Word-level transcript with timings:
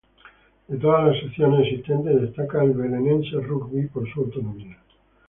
De 0.67 0.77
todas 0.79 1.05
las 1.05 1.19
secciones 1.21 1.59
existentes, 1.67 2.19
destaca 2.19 2.63
el 2.63 2.71
Belenenses 2.73 3.45
Rugby 3.47 3.85
por 3.85 4.11
su 4.11 4.21
autonomía. 4.21 4.79